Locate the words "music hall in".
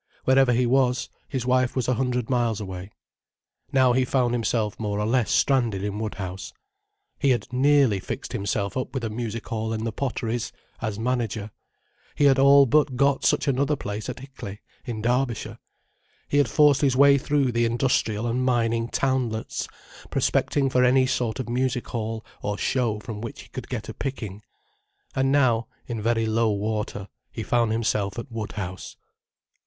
9.11-9.83